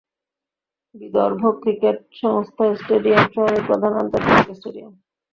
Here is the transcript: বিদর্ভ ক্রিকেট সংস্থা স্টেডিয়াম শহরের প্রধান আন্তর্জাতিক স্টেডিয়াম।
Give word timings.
বিদর্ভ 0.95 1.41
ক্রিকেট 1.61 1.97
সংস্থা 2.21 2.65
স্টেডিয়াম 2.75 3.25
শহরের 3.35 3.61
প্রধান 3.67 3.93
আন্তর্জাতিক 4.01 4.47
স্টেডিয়াম। 4.59 4.93